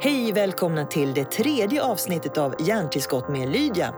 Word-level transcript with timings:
Hej, 0.00 0.32
välkomna 0.32 0.84
till 0.84 1.14
det 1.14 1.24
tredje 1.24 1.82
avsnittet 1.82 2.38
av 2.38 2.54
Hjärntillskott 2.58 3.28
med 3.28 3.48
Lydia. 3.48 3.94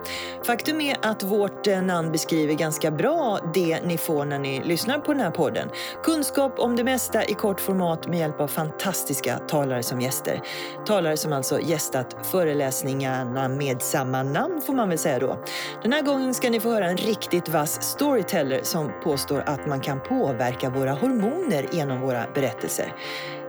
Faktum 0.46 0.80
är 0.80 0.96
att 1.03 1.23
vårt 1.23 1.66
eh, 1.66 1.82
namn 1.82 2.12
beskriver 2.12 2.54
ganska 2.54 2.91
bra 2.91 3.38
det 3.54 3.80
ni 3.80 3.98
får 3.98 4.25
när 4.25 4.39
ni 4.39 4.62
lyssnar 4.64 4.98
på 4.98 5.12
den 5.12 5.23
här 5.23 5.30
podden. 5.30 5.68
Kunskap 6.02 6.59
om 6.59 6.77
det 6.77 6.84
mesta 6.84 7.25
i 7.25 7.34
kort 7.34 7.61
format 7.61 8.09
med 8.09 8.18
hjälp 8.18 8.41
av 8.41 8.46
fantastiska 8.46 9.39
talare 9.39 9.82
som 9.82 10.00
gäster. 10.00 10.43
Talare 10.86 11.16
som 11.16 11.32
alltså 11.32 11.61
gästat 11.61 12.17
föreläsningarna 12.23 13.48
med 13.48 13.82
samma 13.82 14.23
namn 14.23 14.61
får 14.61 14.73
man 14.73 14.89
väl 14.89 14.98
säga 14.98 15.19
då. 15.19 15.45
Den 15.82 15.93
här 15.93 16.03
gången 16.03 16.35
ska 16.35 16.51
ni 16.51 16.61
få 16.61 16.71
höra 16.71 16.87
en 16.87 16.96
riktigt 16.96 17.48
vass 17.48 17.82
storyteller 17.82 18.61
som 18.62 18.93
påstår 19.05 19.43
att 19.46 19.67
man 19.67 19.80
kan 19.80 20.01
påverka 20.01 20.71
våra 20.71 20.93
hormoner 20.93 21.67
genom 21.73 22.01
våra 22.01 22.27
berättelser. 22.35 22.95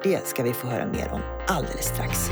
Det 0.03 0.27
ska 0.27 0.43
vi 0.43 0.53
få 0.53 0.67
höra 0.67 0.85
mer 0.85 1.11
om 1.11 1.21
alldeles 1.47 1.85
strax. 1.85 2.29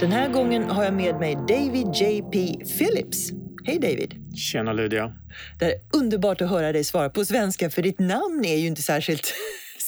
Den 0.00 0.12
här 0.12 0.28
gången 0.28 0.70
har 0.70 0.84
jag 0.84 0.94
med 0.94 1.16
mig 1.16 1.34
David 1.34 1.86
J.P. 1.94 2.64
Phillips. 2.78 3.30
Hej 3.64 3.78
David! 3.78 4.14
Tjena 4.36 4.72
Lydia! 4.72 5.12
Det 5.58 5.64
är 5.64 5.74
underbart 5.92 6.40
att 6.40 6.50
höra 6.50 6.72
dig 6.72 6.84
svara 6.84 7.10
på 7.10 7.24
svenska 7.24 7.70
för 7.70 7.82
ditt 7.82 7.98
namn 7.98 8.44
är 8.44 8.56
ju 8.56 8.66
inte 8.66 8.82
särskilt 8.82 9.34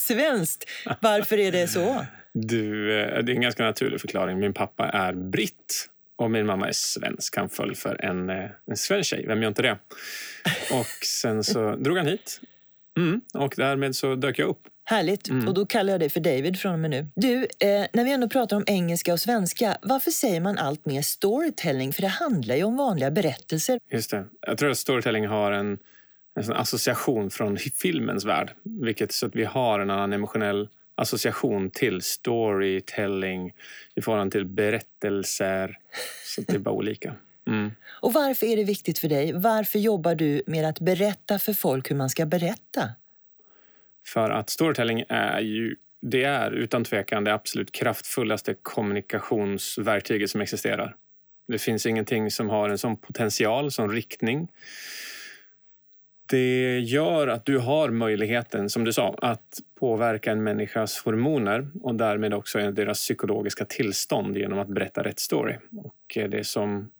svenskt. 0.09 0.65
Varför 1.01 1.39
är 1.39 1.53
det 1.53 1.69
så? 1.69 2.07
Du, 2.35 3.01
eh, 3.01 3.23
det 3.25 3.33
är 3.33 3.35
en 3.35 3.41
ganska 3.41 3.65
naturlig 3.65 4.01
förklaring. 4.01 4.39
Min 4.39 4.55
pappa 4.55 4.89
är 4.89 5.13
britt 5.13 5.89
och 6.17 6.31
min 6.31 6.47
mamma 6.47 6.69
är 6.69 6.73
svensk. 6.73 7.37
Han 7.37 7.49
föll 7.49 7.75
för 7.75 8.05
en, 8.05 8.31
eh, 8.31 8.51
en 8.71 8.77
svensk 8.77 9.11
tjej. 9.11 9.25
Vem 9.27 9.43
gör 9.43 9.49
inte 9.49 9.63
det? 9.63 9.79
Och 10.73 11.05
sen 11.07 11.45
så 11.45 11.77
drog 11.77 11.97
han 11.97 12.07
hit. 12.07 12.41
Mm, 12.99 13.21
och 13.35 13.55
därmed 13.57 13.97
så 13.97 14.15
dök 14.15 14.39
jag 14.39 14.49
upp. 14.49 14.61
Härligt. 14.85 15.29
Mm. 15.29 15.49
Och 15.49 15.55
då 15.55 15.67
kallar 15.67 15.93
jag 15.93 16.01
dig 16.01 16.09
för 16.09 16.21
David 16.21 16.59
från 16.59 16.73
och 16.73 16.79
med 16.79 16.91
nu. 16.91 17.07
Du, 17.15 17.35
eh, 17.43 17.87
när 17.93 18.05
vi 18.05 18.13
ändå 18.13 18.29
pratar 18.29 18.57
om 18.57 18.65
engelska 18.67 19.13
och 19.13 19.21
svenska, 19.21 19.77
varför 19.83 20.11
säger 20.11 20.41
man 20.41 20.59
allt 20.59 20.87
mer 20.87 21.03
storytelling? 21.03 21.93
För 21.93 22.03
det 22.03 22.09
handlar 22.09 22.57
ju 22.57 22.65
om 22.65 22.77
vanliga 22.77 23.11
berättelser. 23.11 23.79
Just 23.93 24.11
det. 24.11 24.25
Jag 24.47 24.59
tror 24.59 24.71
att 24.71 24.79
storytelling 24.79 25.27
har 25.27 25.53
en 25.53 25.79
en 26.39 26.53
association 26.53 27.31
från 27.31 27.59
filmens 27.59 28.25
värld. 28.25 28.51
Vilket 28.63 29.13
så 29.13 29.27
att 29.27 29.37
vi 29.37 29.45
har 29.45 29.81
en 29.81 29.91
annan 29.91 30.13
emotionell 30.13 30.69
association 30.95 31.71
till 31.71 32.03
storytelling 32.03 33.53
i 33.95 34.03
förhållande 34.03 34.33
till 34.33 34.45
berättelser. 34.45 35.79
Så 36.25 36.41
det 36.41 36.55
är 36.55 36.59
bara 36.59 36.75
olika. 36.75 37.15
Mm. 37.47 37.71
Och 38.01 38.13
varför 38.13 38.47
är 38.47 38.57
det 38.57 38.65
viktigt 38.65 38.99
för 38.99 39.09
dig? 39.09 39.33
Varför 39.33 39.79
jobbar 39.79 40.15
du 40.15 40.43
med 40.47 40.65
att 40.65 40.81
berätta 40.81 41.39
för 41.39 41.53
folk 41.53 41.91
hur 41.91 41.97
man 41.97 42.11
ska 42.11 42.27
berätta? 42.27 42.89
För 44.07 44.31
att 44.31 44.51
storytelling 44.51 45.05
är 45.09 45.41
ju 45.41 45.77
det 46.03 46.25
är 46.25 46.51
utan 46.51 46.85
tvekan 46.85 47.25
det 47.25 47.35
absolut 47.35 47.73
kraftfullaste 47.73 48.55
kommunikationsverktyget 48.63 50.31
som 50.31 50.41
existerar. 50.41 50.97
Det 51.49 51.59
finns 51.59 51.87
ingenting 51.87 52.31
som 52.31 52.49
har 52.49 52.69
en 52.69 52.79
sån 52.79 52.97
potential, 52.97 53.71
sån 53.71 53.91
riktning 53.91 54.49
det 56.29 56.81
gör 56.81 57.29
att 57.29 57.47
du 57.47 57.59
har 57.59 57.91
möjligheten, 57.91 58.71
som 58.71 58.85
du 58.85 58.93
sa, 58.93 59.15
att 59.19 59.61
påverka 59.81 60.33
en 60.33 60.43
människas 60.43 60.99
hormoner 60.99 61.69
och 61.83 61.95
därmed 61.95 62.35
också 62.35 62.71
deras 62.71 62.99
psykologiska 62.99 63.65
tillstånd 63.65 64.37
genom 64.37 64.59
att 64.59 64.69
berätta 64.69 65.03
rätt 65.03 65.19
story. 65.19 65.57
Och 65.77 66.17
eh, 66.17 66.29
det 66.29 66.45
som 66.45 66.91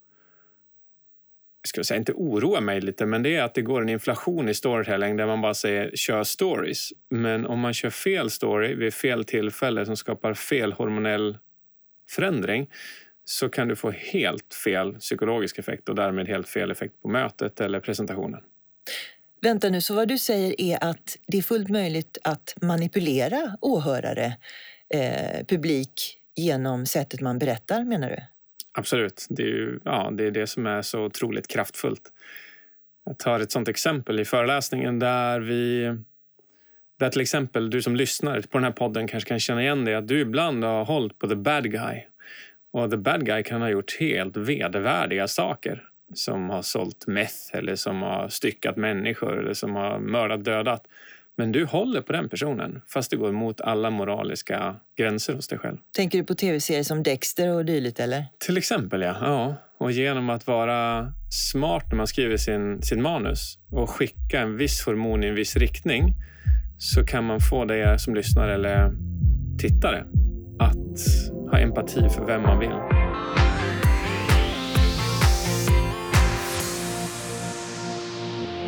skulle 1.69 1.85
säga, 1.85 1.99
inte 1.99 2.13
oroar 2.13 2.61
mig 2.61 2.81
lite, 2.81 3.07
men 3.07 3.23
det 3.23 3.37
är 3.37 3.43
att 3.43 3.55
det 3.55 3.63
går 3.63 3.83
en 3.83 3.89
inflation 3.89 4.49
i 4.49 4.55
storytelling 4.55 5.17
där 5.17 5.27
man 5.27 5.41
bara 5.41 5.55
säger 5.55 5.91
kör 5.95 6.25
stories. 6.25 6.93
Men 7.11 7.47
om 7.47 7.61
man 7.61 7.75
kör 7.75 7.91
fel 7.91 8.31
story 8.31 8.75
vid 8.75 8.95
fel 8.95 9.25
tillfälle 9.25 9.87
som 9.87 9.97
skapar 9.97 10.35
fel 10.35 10.73
hormonell 10.73 11.39
förändring 12.11 12.71
så 13.25 13.49
kan 13.49 13.69
du 13.69 13.77
få 13.77 13.91
helt 13.91 14.55
fel 14.55 14.95
psykologisk 14.95 15.59
effekt 15.59 15.89
och 15.89 15.95
därmed 15.95 16.29
helt 16.29 16.49
fel 16.49 16.71
effekt 16.71 17.03
på 17.03 17.09
mötet 17.09 17.61
eller 17.61 17.81
presentationen. 17.81 18.41
Vänta 19.41 19.69
nu, 19.69 19.81
så 19.81 19.95
vad 19.95 20.09
du 20.09 20.19
säger 20.19 20.61
är 20.61 20.85
att 20.85 21.17
det 21.27 21.39
är 21.39 21.43
fullt 21.43 21.69
möjligt 21.69 22.19
att 22.25 22.55
manipulera 22.61 23.57
åhörare, 23.61 24.37
eh, 24.95 25.47
publik, 25.47 26.19
genom 26.37 26.87
sättet 26.87 27.21
man 27.21 27.39
berättar, 27.39 27.85
menar 27.85 28.11
du? 28.11 28.17
Absolut. 28.73 29.27
Det 29.29 29.43
är, 29.43 29.47
ju, 29.47 29.81
ja, 29.85 30.11
det 30.11 30.25
är 30.25 30.31
det 30.31 30.47
som 30.47 30.67
är 30.67 30.83
så 30.83 31.05
otroligt 31.05 31.49
kraftfullt. 31.49 32.13
Jag 33.05 33.19
tar 33.19 33.41
ett 33.41 33.53
sånt 33.53 33.69
exempel 33.69 34.21
i 34.21 34.25
föreläsningen 34.25 34.99
där 34.99 35.41
vi 35.41 35.95
där 36.99 37.11
till 37.11 37.21
exempel 37.21 37.71
du 37.71 37.83
som 37.83 37.97
lyssnar 37.97 38.41
på 38.41 38.59
den 38.59 38.65
här 38.65 38.73
podden 38.73 39.09
kanske 39.09 39.29
kan 39.29 39.41
känna 39.41 39.63
igen 39.63 39.85
dig 39.85 39.95
att 39.95 40.09
du 40.09 40.21
ibland 40.21 40.65
har 40.65 40.85
hållit 40.85 41.19
på 41.19 41.29
the 41.29 41.37
bad 41.37 41.71
guy. 41.71 42.07
Och 42.71 42.91
the 42.91 42.97
bad 42.97 43.27
guy 43.27 43.43
kan 43.43 43.61
ha 43.61 43.71
gjort 43.71 43.97
helt 44.01 44.37
vedervärdiga 44.37 45.29
saker 45.29 45.89
som 46.15 46.51
har 46.51 46.63
sålt 46.63 47.07
meth 47.07 47.57
eller 47.57 47.75
som 47.75 48.03
har 48.03 48.29
styckat 48.29 48.77
människor 48.77 49.39
eller 49.39 49.55
som 49.55 49.75
har 49.75 49.99
mördat 49.99 50.45
dödat. 50.45 50.87
Men 51.37 51.53
du 51.53 51.65
håller 51.65 52.01
på 52.01 52.13
den 52.13 52.29
personen 52.29 52.83
fast 52.89 53.11
det 53.11 53.17
går 53.17 53.29
emot 53.29 53.61
alla 53.61 53.91
moraliska 53.91 54.77
gränser 54.97 55.35
hos 55.35 55.49
dig 55.49 55.59
själv. 55.59 55.77
Tänker 55.97 56.19
du 56.19 56.25
på 56.25 56.35
tv-serier 56.35 56.83
som 56.83 57.03
Dexter 57.03 57.55
och 57.55 57.65
dylikt 57.65 58.01
eller? 58.01 58.25
Till 58.39 58.57
exempel 58.57 59.03
ja. 59.03 59.17
ja. 59.21 59.57
Och 59.79 59.93
genom 59.93 60.31
att 60.31 60.47
vara 60.47 61.13
smart 61.31 61.85
när 61.89 61.97
man 61.97 62.07
skriver 62.07 62.37
sin, 62.37 62.83
sin 62.83 63.03
manus 63.03 63.59
och 63.71 63.91
skicka 63.91 64.41
en 64.41 64.57
viss 64.57 64.87
hormon 64.87 65.25
i 65.25 65.27
en 65.27 65.35
viss 65.35 65.57
riktning 65.57 66.15
så 66.79 67.05
kan 67.05 67.25
man 67.25 67.41
få 67.41 67.65
dig 67.65 67.99
som 67.99 68.15
lyssnare 68.15 68.55
eller 68.55 68.93
tittare 69.59 70.05
att 70.59 71.51
ha 71.51 71.59
empati 71.59 72.09
för 72.09 72.27
vem 72.27 72.43
man 72.43 72.59
vill. 72.59 72.98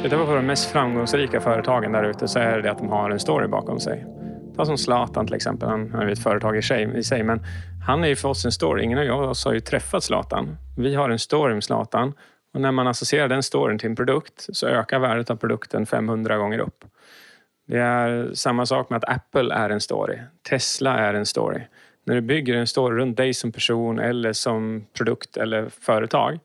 Tittar 0.02 0.26
på 0.26 0.34
de 0.34 0.46
mest 0.46 0.70
framgångsrika 0.70 1.40
företagen 1.40 1.92
där 1.92 2.04
ute 2.04 2.28
så 2.28 2.38
är 2.38 2.62
det 2.62 2.70
att 2.70 2.78
de 2.78 2.88
har 2.88 3.10
en 3.10 3.20
story 3.20 3.48
bakom 3.48 3.80
sig. 3.80 4.06
Ta 4.56 4.66
som 4.66 4.78
Zlatan 4.78 5.26
till 5.26 5.34
exempel. 5.34 5.68
Han 5.68 5.94
är 5.94 6.08
ett 6.08 6.22
företag 6.22 6.56
i 6.56 6.62
sig, 6.62 6.98
i 6.98 7.02
sig 7.02 7.22
men 7.22 7.40
han 7.86 8.04
är 8.04 8.08
ju 8.08 8.16
för 8.16 8.28
oss 8.28 8.44
en 8.44 8.52
story. 8.52 8.82
Ingen 8.82 9.10
av 9.10 9.20
oss 9.20 9.44
har 9.44 9.52
ju 9.52 9.60
träffat 9.60 10.04
Zlatan. 10.04 10.56
Vi 10.78 10.94
har 10.94 11.10
en 11.10 11.18
story 11.18 11.54
med 11.54 11.64
Zlatan 11.64 12.12
och 12.54 12.60
när 12.60 12.72
man 12.72 12.86
associerar 12.86 13.28
den 13.28 13.42
storyn 13.42 13.78
till 13.78 13.90
en 13.90 13.96
produkt 13.96 14.46
så 14.52 14.66
ökar 14.66 14.98
värdet 14.98 15.30
av 15.30 15.36
produkten 15.36 15.86
500 15.86 16.36
gånger 16.36 16.58
upp. 16.58 16.84
Det 17.66 17.78
är 17.78 18.30
samma 18.34 18.66
sak 18.66 18.90
med 18.90 18.96
att 18.96 19.16
Apple 19.16 19.54
är 19.54 19.70
en 19.70 19.80
story. 19.80 20.18
Tesla 20.50 20.98
är 20.98 21.14
en 21.14 21.26
story. 21.26 21.60
När 22.06 22.14
du 22.14 22.20
bygger 22.20 22.54
en 22.54 22.66
story 22.66 22.96
runt 22.96 23.16
dig 23.16 23.34
som 23.34 23.52
person 23.52 23.98
eller 23.98 24.32
som 24.32 24.86
produkt 24.96 25.36
eller 25.36 25.68
företag 25.68 26.38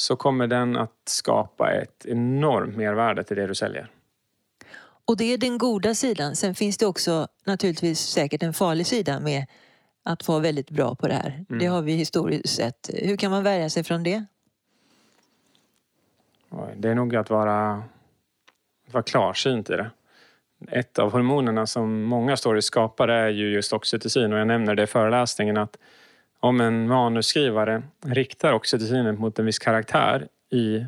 så 0.00 0.16
kommer 0.16 0.46
den 0.46 0.76
att 0.76 0.92
skapa 1.04 1.72
ett 1.72 2.06
enormt 2.06 2.76
mervärde 2.76 3.24
till 3.24 3.36
det 3.36 3.46
du 3.46 3.54
säljer. 3.54 3.90
Och 5.04 5.16
det 5.16 5.24
är 5.24 5.38
den 5.38 5.58
goda 5.58 5.94
sidan. 5.94 6.36
Sen 6.36 6.54
finns 6.54 6.78
det 6.78 6.86
också 6.86 7.28
naturligtvis 7.46 8.00
säkert 8.00 8.42
en 8.42 8.54
farlig 8.54 8.86
sida 8.86 9.20
med 9.20 9.46
att 10.02 10.28
vara 10.28 10.38
väldigt 10.38 10.70
bra 10.70 10.94
på 10.94 11.08
det 11.08 11.14
här. 11.14 11.44
Mm. 11.48 11.58
Det 11.58 11.66
har 11.66 11.82
vi 11.82 11.92
historiskt 11.92 12.56
sett. 12.56 12.90
Hur 12.94 13.16
kan 13.16 13.30
man 13.30 13.42
värja 13.42 13.70
sig 13.70 13.84
från 13.84 14.02
det? 14.02 14.24
Det 16.76 16.88
är 16.88 16.94
nog 16.94 17.16
att 17.16 17.30
vara, 17.30 17.72
att 18.86 18.92
vara 18.92 19.02
klarsynt 19.02 19.70
i 19.70 19.72
det. 19.72 19.90
Ett 20.68 20.98
av 20.98 21.12
hormonerna 21.12 21.66
som 21.66 22.02
många 22.02 22.36
stories 22.36 22.64
skapar 22.64 23.08
är 23.08 23.28
ju 23.28 23.52
just 23.52 23.72
oxytocin 23.72 24.32
och 24.32 24.38
jag 24.38 24.46
nämner 24.46 24.74
det 24.74 24.82
i 24.82 24.86
föreläsningen 24.86 25.56
att 25.56 25.76
om 26.40 26.60
en 26.60 26.88
manusskrivare 26.88 27.82
riktar 28.04 28.52
oxytocinet 28.52 29.18
mot 29.18 29.38
en 29.38 29.46
viss 29.46 29.58
karaktär 29.58 30.28
i 30.50 30.86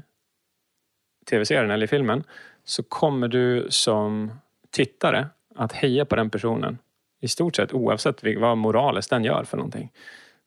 tv-serien 1.31 1.71
eller 1.71 1.85
i 1.85 1.89
filmen 1.89 2.25
så 2.65 2.83
kommer 2.83 3.29
du 3.29 3.67
som 3.71 4.33
tittare 4.71 5.29
att 5.55 5.73
heja 5.73 6.05
på 6.05 6.17
den 6.17 6.31
personen. 6.31 6.79
I 7.21 7.29
stort 7.29 7.57
sett 7.57 7.73
oavsett 7.73 8.25
vad 8.39 8.59
moraliskt 8.59 9.11
den 9.11 9.25
gör 9.25 9.45
för 9.45 9.57
någonting. 9.57 9.93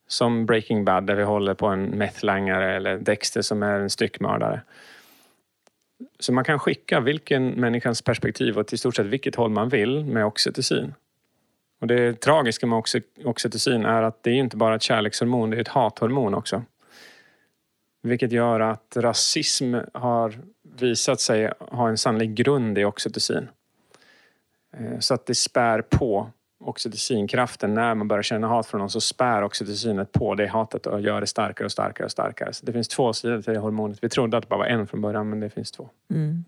Som 0.08 0.46
Breaking 0.46 0.86
Bad 0.86 1.08
där 1.08 1.16
vi 1.16 1.24
håller 1.24 1.54
på 1.54 1.68
en 1.68 1.86
methlangare 1.86 2.76
eller 2.76 2.98
Dexter 2.98 3.42
som 3.42 3.64
är 3.64 3.80
en 3.80 3.90
styckmördare. 3.90 4.62
Så 6.20 6.34
man 6.34 6.44
kan 6.44 6.60
skicka 6.60 7.00
vilken 7.00 7.48
människans 7.50 8.02
perspektiv 8.02 8.60
åt 8.60 8.74
i 8.74 8.78
stort 8.78 8.96
sett 8.96 9.06
vilket 9.06 9.36
håll 9.36 9.52
man 9.52 9.70
vill 9.70 10.06
med 10.06 10.26
oxytocin. 10.26 10.94
Och 11.82 11.88
det 11.88 12.22
tragiska 12.22 12.68
med 12.68 12.84
oxytocin 13.24 13.86
är 13.86 14.04
att 14.04 14.24
det 14.24 14.30
är 14.30 14.36
inte 14.36 14.58
bara 14.58 14.76
ett 14.76 14.82
kärlekshormon, 14.82 15.50
det 15.50 15.58
är 15.58 15.62
ett 15.62 15.68
hathormon 15.68 16.34
också. 16.34 16.64
Vilket 18.04 18.32
gör 18.32 18.60
att 18.60 18.98
rasism 18.98 19.76
har 19.94 20.40
visat 20.80 21.20
sig 21.20 21.52
ha 21.60 21.90
en 21.90 21.98
sannolik 21.98 22.30
grund 22.30 22.78
i 22.78 22.86
oxytocin. 22.86 23.48
Eh, 24.78 25.00
så 25.00 25.14
att 25.14 25.26
det 25.26 25.36
spär 25.36 25.82
på 25.82 26.30
oxytocinkraften. 26.64 27.74
När 27.74 27.96
man 27.96 28.08
börjar 28.08 28.24
känna 28.24 28.48
hat 28.48 28.68
från 28.68 28.80
någon 28.80 28.90
så 28.90 29.02
spär 29.02 29.44
oxytocinet 29.44 30.12
på 30.12 30.36
det 30.36 30.48
hatet 30.48 30.86
och 30.86 31.02
gör 31.02 31.22
det 31.22 31.28
starkare 31.28 31.66
och 31.66 31.72
starkare 31.72 32.06
och 32.06 32.12
starkare. 32.12 32.54
Så 32.54 32.66
det 32.66 32.74
finns 32.74 32.88
två 32.88 33.14
sidor 33.14 33.42
till 33.42 33.54
det 33.54 33.60
hormonet. 33.60 33.98
Vi 34.02 34.10
trodde 34.10 34.38
att 34.38 34.44
det 34.44 34.50
bara 34.50 34.60
var 34.60 34.66
en 34.66 34.88
från 34.88 35.02
början 35.02 35.30
men 35.30 35.40
det 35.40 35.50
finns 35.50 35.72
två. 35.72 35.90
Mm. 36.10 36.46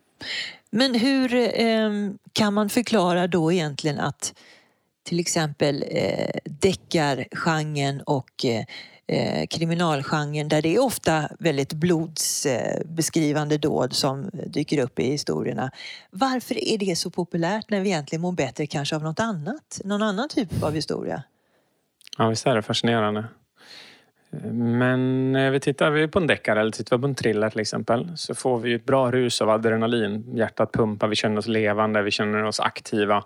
Men 0.70 0.96
hur 0.96 1.34
eh, 1.34 1.90
kan 2.34 2.54
man 2.54 2.70
förklara 2.70 3.28
då 3.28 3.52
egentligen 3.52 4.00
att 4.00 4.34
till 5.08 5.20
exempel 5.20 5.84
eh, 5.88 6.30
deckargenren 6.44 8.02
och 8.02 8.46
eh, 8.46 8.66
eh, 9.08 9.48
kriminalgenren 9.48 10.50
där 10.50 10.62
det 10.62 10.76
är 10.76 10.80
ofta 10.80 11.30
väldigt 11.40 11.74
blodsbeskrivande 11.74 13.58
dåd 13.58 13.94
som 13.94 14.30
dyker 14.34 14.84
upp 14.84 15.00
i 15.00 15.04
historierna. 15.04 15.72
Varför 16.12 16.64
är 16.64 16.78
det 16.78 16.96
så 16.96 17.10
populärt 17.10 17.70
när 17.70 17.82
vi 17.82 17.90
egentligen 17.90 18.22
mår 18.22 18.32
bättre 18.32 18.68
kanske 18.68 18.96
av 18.96 19.04
något 19.04 19.20
annat? 19.20 19.82
Någon 19.84 20.02
annan 20.02 20.30
typ 20.30 20.64
av 20.64 20.74
historia? 20.74 21.24
Ja, 22.18 22.28
visst 22.28 22.46
är 22.46 22.56
det 22.56 22.62
fascinerande. 22.62 23.26
Men 24.52 25.32
när 25.32 25.52
vi 25.52 25.60
tittar 25.60 26.08
på 26.08 26.20
en 26.20 26.28
deckare 26.28 26.60
eller 26.62 26.72
tittar 26.72 26.98
på 26.98 27.06
en 27.06 27.16
thriller 27.16 27.50
till 27.50 27.60
exempel 27.60 28.12
så 28.16 28.36
får 28.36 28.60
vi 28.60 28.74
ett 28.74 28.86
bra 28.86 29.12
rus 29.12 29.42
av 29.42 29.50
adrenalin. 29.50 30.36
Hjärtat 30.36 30.72
pumpar, 30.72 31.08
vi 31.08 31.16
känner 31.16 31.38
oss 31.38 31.48
levande, 31.48 32.02
vi 32.02 32.12
känner 32.12 32.44
oss 32.44 32.60
aktiva 32.60 33.24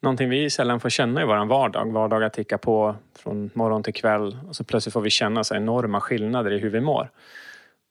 någonting 0.00 0.28
vi 0.28 0.50
sällan 0.50 0.80
får 0.80 0.90
känna 0.90 1.22
i 1.22 1.24
vår 1.24 1.46
vardag. 1.46 1.92
Vardagar 1.92 2.28
tickar 2.28 2.58
på 2.58 2.96
från 3.18 3.50
morgon 3.54 3.82
till 3.82 3.94
kväll 3.94 4.38
och 4.48 4.56
så 4.56 4.64
plötsligt 4.64 4.92
får 4.92 5.00
vi 5.00 5.10
känna 5.10 5.44
så 5.44 5.54
enorma 5.54 6.00
skillnader 6.00 6.50
i 6.50 6.58
hur 6.58 6.70
vi 6.70 6.80
mår. 6.80 7.10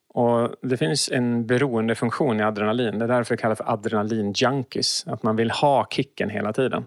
Och 0.08 0.50
det 0.62 0.76
finns 0.76 1.10
en 1.10 1.46
beroendefunktion 1.46 2.40
i 2.40 2.42
adrenalin. 2.42 2.98
Det 2.98 3.04
är 3.04 3.08
därför 3.08 3.34
det 3.36 3.40
kallas 3.40 3.58
för 3.58 3.64
adrenalin-junkies. 3.64 5.12
Att 5.12 5.22
man 5.22 5.36
vill 5.36 5.50
ha 5.50 5.86
kicken 5.90 6.30
hela 6.30 6.52
tiden. 6.52 6.86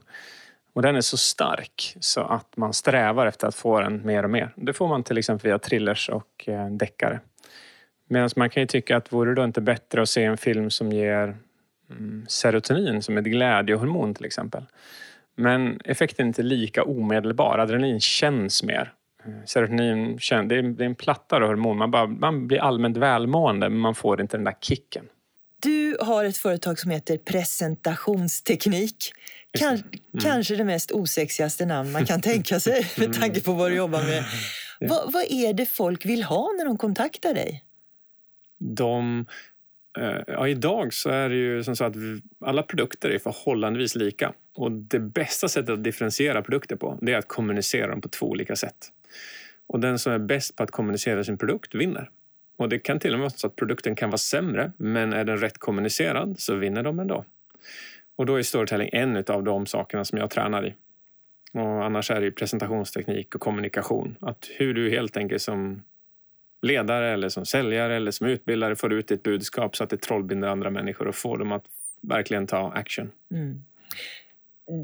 Och 0.73 0.81
den 0.81 0.95
är 0.95 1.01
så 1.01 1.17
stark 1.17 1.95
så 1.99 2.21
att 2.21 2.57
man 2.57 2.73
strävar 2.73 3.25
efter 3.25 3.47
att 3.47 3.55
få 3.55 3.81
den 3.81 4.05
mer 4.05 4.23
och 4.23 4.29
mer. 4.29 4.53
Det 4.55 4.73
får 4.73 4.87
man 4.87 5.03
till 5.03 5.17
exempel 5.17 5.47
via 5.47 5.59
thrillers 5.59 6.09
och 6.09 6.49
eh, 6.49 6.69
deckare. 6.69 7.19
Medan 8.07 8.29
man 8.35 8.49
kan 8.49 8.63
ju 8.63 8.67
tycka 8.67 8.97
att 8.97 9.13
vore 9.13 9.31
det 9.31 9.35
då 9.35 9.43
inte 9.43 9.61
bättre 9.61 10.01
att 10.01 10.09
se 10.09 10.23
en 10.23 10.37
film 10.37 10.69
som 10.69 10.91
ger 10.91 11.37
mm, 11.89 12.25
serotonin 12.27 13.01
som 13.01 13.17
ett 13.17 13.25
glädjehormon 13.25 14.13
till 14.13 14.25
exempel. 14.25 14.63
Men 15.35 15.81
effekten 15.85 16.25
är 16.25 16.27
inte 16.27 16.43
lika 16.43 16.83
omedelbar. 16.83 17.57
Adrenalin 17.57 17.99
känns 17.99 18.63
mer. 18.63 18.93
Eh, 19.25 19.31
serotonin 19.45 20.19
känns, 20.19 20.49
det, 20.49 20.55
är, 20.55 20.81
en 20.81 20.95
plattare 20.95 21.45
hormon. 21.45 21.77
Man, 21.77 21.91
bara, 21.91 22.07
man 22.07 22.47
blir 22.47 22.59
allmänt 22.59 22.97
välmående 22.97 23.69
men 23.69 23.79
man 23.79 23.95
får 23.95 24.21
inte 24.21 24.37
den 24.37 24.43
där 24.43 24.55
kicken. 24.61 25.05
Du 25.61 25.97
har 26.01 26.25
ett 26.25 26.37
företag 26.37 26.79
som 26.79 26.91
heter 26.91 27.17
Presentationsteknik. 27.17 29.11
Kan, 29.59 29.73
mm. 29.73 29.83
Kanske 30.21 30.55
det 30.55 30.63
mest 30.63 30.91
osexigaste 30.91 31.65
namn 31.65 31.91
man 31.91 32.05
kan 32.05 32.21
tänka 32.21 32.59
sig 32.59 32.87
med 32.97 33.13
tanke 33.13 33.41
på 33.41 33.53
vad 33.53 33.71
du 33.71 33.75
jobbar 33.75 34.03
med. 34.03 34.23
Vad, 34.79 35.11
vad 35.11 35.23
är 35.29 35.53
det 35.53 35.65
folk 35.65 36.05
vill 36.05 36.23
ha 36.23 36.53
när 36.57 36.65
de 36.65 36.77
kontaktar 36.77 37.33
dig? 37.33 37.63
De 38.59 39.25
Eh, 39.97 40.21
ja, 40.27 40.47
idag 40.47 40.93
så 40.93 41.09
är 41.09 41.29
det 41.29 41.35
ju 41.35 41.63
som 41.63 41.75
så 41.75 41.83
att 41.83 41.95
alla 42.45 42.63
produkter 42.63 43.09
är 43.09 43.19
förhållandevis 43.19 43.95
lika. 43.95 44.33
Och 44.55 44.71
det 44.71 44.99
bästa 44.99 45.47
sättet 45.47 45.69
att 45.69 45.83
differentiera 45.83 46.41
produkter 46.41 46.75
på 46.75 46.99
det 47.01 47.13
är 47.13 47.17
att 47.17 47.27
kommunicera 47.27 47.87
dem 47.87 48.01
på 48.01 48.09
två 48.09 48.25
olika 48.29 48.55
sätt. 48.55 48.77
Och 49.67 49.79
den 49.79 49.99
som 49.99 50.13
är 50.13 50.19
bäst 50.19 50.55
på 50.55 50.63
att 50.63 50.71
kommunicera 50.71 51.23
sin 51.23 51.37
produkt 51.37 51.75
vinner. 51.75 52.09
Och 52.57 52.69
det 52.69 52.79
kan 52.79 52.99
till 52.99 53.13
och 53.13 53.19
med 53.19 53.23
vara 53.23 53.37
så 53.37 53.47
att 53.47 53.55
produkten 53.55 53.95
kan 53.95 54.09
vara 54.09 54.17
sämre 54.17 54.71
men 54.77 55.13
är 55.13 55.23
den 55.23 55.37
rätt 55.37 55.57
kommunicerad 55.57 56.39
så 56.39 56.55
vinner 56.55 56.83
de 56.83 56.99
ändå. 56.99 57.25
Och 58.21 58.27
då 58.27 58.35
är 58.35 58.43
storytelling 58.43 58.89
en 58.93 59.23
av 59.27 59.43
de 59.43 59.65
sakerna 59.65 60.05
som 60.05 60.17
jag 60.17 60.29
tränar 60.29 60.67
i. 60.67 60.73
Och 61.53 61.85
annars 61.85 62.11
är 62.11 62.21
det 62.21 62.31
presentationsteknik 62.31 63.35
och 63.35 63.41
kommunikation. 63.41 64.17
Att 64.21 64.49
hur 64.57 64.73
du 64.73 64.89
helt 64.89 65.17
enkelt 65.17 65.41
som 65.41 65.83
ledare 66.61 67.13
eller 67.13 67.29
som 67.29 67.45
säljare 67.45 67.95
eller 67.95 68.11
som 68.11 68.27
utbildare 68.27 68.75
får 68.75 68.93
ut 68.93 69.07
ditt 69.07 69.23
budskap 69.23 69.75
så 69.75 69.83
att 69.83 69.89
det 69.89 70.01
trollbinder 70.01 70.47
andra 70.47 70.69
människor 70.69 71.07
och 71.07 71.15
får 71.15 71.37
dem 71.37 71.51
att 71.51 71.65
verkligen 72.01 72.47
ta 72.47 72.71
action. 72.71 73.11
Mm. 73.31 73.63